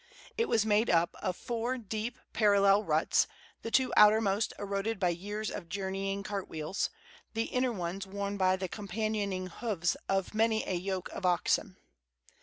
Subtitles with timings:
[0.35, 3.27] It was made up of four deep, parallel ruts,
[3.61, 6.89] the two outermost eroded by years of journeying cart wheels,
[7.35, 11.77] the inner ones worn by the companioning hoofs of many a yoke of oxen.